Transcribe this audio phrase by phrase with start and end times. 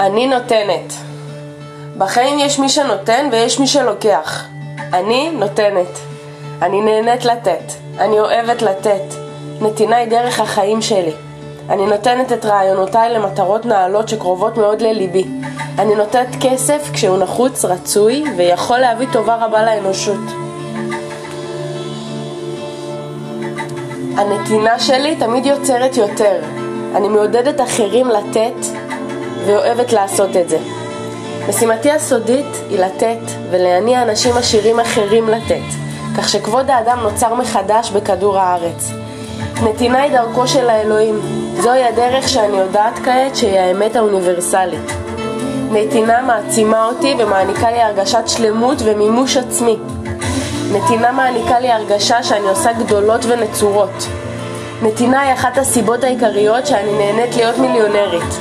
[0.00, 0.92] אני נותנת.
[1.98, 4.46] בחיים יש מי שנותן ויש מי שלוקח.
[4.92, 5.98] אני נותנת.
[6.62, 7.72] אני נהנית לתת.
[7.98, 9.02] אני אוהבת לתת.
[9.60, 11.12] נתינה היא דרך החיים שלי.
[11.70, 15.24] אני נותנת את רעיונותיי למטרות נעלות שקרובות מאוד לליבי.
[15.78, 20.20] אני נותנת כסף כשהוא נחוץ, רצוי, ויכול להביא טובה רבה לאנושות.
[24.16, 26.40] הנתינה שלי תמיד יוצרת יותר.
[26.94, 28.66] אני מעודדת אחרים לתת,
[29.46, 30.58] ואוהבת לעשות את זה.
[31.48, 33.18] משימתי הסודית היא לתת
[33.50, 35.66] ולהניע אנשים עשירים אחרים לתת,
[36.16, 38.90] כך שכבוד האדם נוצר מחדש בכדור הארץ.
[39.64, 41.20] נתינה היא דרכו של האלוהים,
[41.60, 44.92] זוהי הדרך שאני יודעת כעת שהיא האמת האוניברסלית.
[45.72, 49.78] נתינה מעצימה אותי ומעניקה לי הרגשת שלמות ומימוש עצמי.
[50.72, 54.06] נתינה מעניקה לי הרגשה שאני עושה גדולות ונצורות.
[54.82, 58.38] נתינה היא אחת הסיבות העיקריות שאני נהנית להיות מיליונרית.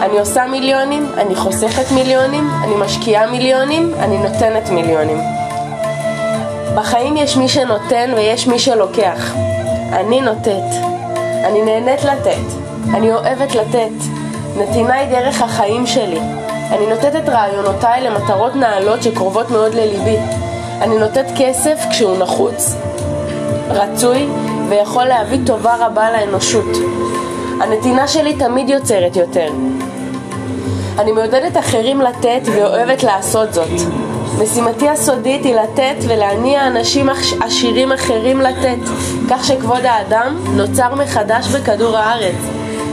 [0.00, 5.18] אני עושה מיליונים, אני חוסכת מיליונים, אני משקיעה מיליונים, אני נותנת מיליונים.
[6.74, 9.34] בחיים יש מי שנותן ויש מי שלוקח.
[9.92, 10.74] אני נותנת.
[11.44, 12.46] אני נהנית לתת.
[12.94, 14.04] אני אוהבת לתת.
[14.56, 16.20] נתינה היא דרך החיים שלי.
[16.70, 20.16] אני נותנת את רעיונותיי למטרות נעלות שקרובות מאוד לליבי.
[20.80, 22.74] אני נותנת כסף כשהוא נחוץ,
[23.70, 24.28] רצוי
[24.70, 26.76] ויכול להביא טובה רבה לאנושות.
[27.60, 29.48] הנתינה שלי תמיד יוצרת יותר.
[30.98, 33.70] אני מעודדת אחרים לתת ואוהבת לעשות זאת.
[34.42, 37.08] משימתי הסודית היא לתת ולהניע אנשים
[37.40, 38.78] עשירים אחרים לתת,
[39.30, 42.36] כך שכבוד האדם נוצר מחדש בכדור הארץ.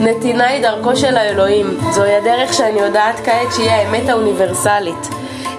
[0.00, 5.08] נתינה היא דרכו של האלוהים, זוהי הדרך שאני יודעת כעת שהיא האמת האוניברסלית.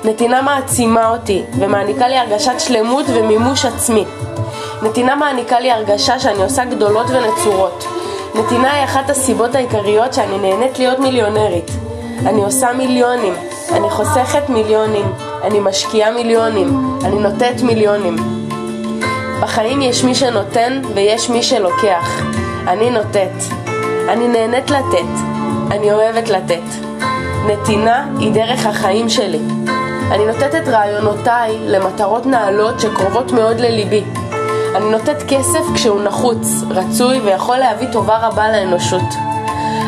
[0.03, 4.05] נתינה מעצימה אותי ומעניקה לי הרגשת שלמות ומימוש עצמי.
[4.83, 7.85] נתינה מעניקה לי הרגשה שאני עושה גדולות ונצורות.
[8.35, 11.71] נתינה היא אחת הסיבות העיקריות שאני נהנית להיות מיליונרית.
[12.19, 13.33] אני עושה מיליונים,
[13.71, 15.05] אני חוסכת מיליונים,
[15.43, 18.15] אני משקיעה מיליונים, אני נותנת מיליונים.
[19.41, 22.21] בחיים יש מי שנותן ויש מי שלוקח.
[22.67, 23.43] אני נותנת.
[24.09, 25.11] אני נהנית לתת.
[25.71, 26.87] אני אוהבת לתת.
[27.47, 29.39] נתינה היא דרך החיים שלי.
[30.11, 34.03] אני נותנת את רעיונותיי למטרות נעלות שקרובות מאוד לליבי.
[34.81, 39.03] אני נותנת כסף כשהוא נחוץ, רצוי ויכול להביא טובה רבה לאנושות.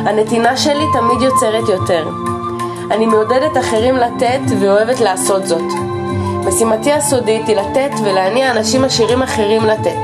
[0.06, 2.10] הנתינה שלי תמיד יוצרת יותר.
[2.92, 5.72] אני מעודדת אחרים לתת ואוהבת לעשות זאת.
[6.46, 10.00] משימתי הסודית היא לתת ולהניע אנשים עשירים אחרים לתת,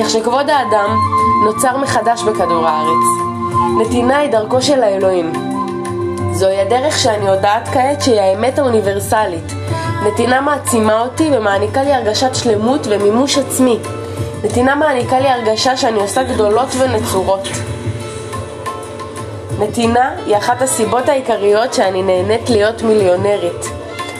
[0.00, 0.96] כך שכבוד האדם
[1.44, 3.06] נוצר מחדש בכדור הארץ.
[3.80, 5.32] נתינה היא דרכו של האלוהים.
[6.32, 9.52] זוהי הדרך שאני יודעת כעת שהיא האמת האוניברסלית.
[10.06, 13.78] נתינה מעצימה אותי ומעניקה לי הרגשת שלמות ומימוש עצמי.
[14.44, 17.48] נתינה מעניקה לי הרגשה שאני עושה גדולות ונצורות.
[19.58, 23.66] נתינה היא אחת הסיבות העיקריות שאני נהנית להיות מיליונרית.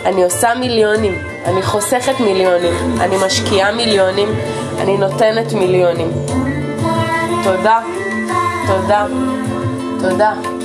[0.05, 4.29] אני עושה מיליונים, אני חוסכת מיליונים, אני משקיעה מיליונים,
[4.81, 6.11] אני נותנת מיליונים.
[7.45, 7.81] תודה,
[8.67, 9.07] תודה,
[10.01, 10.56] תודה.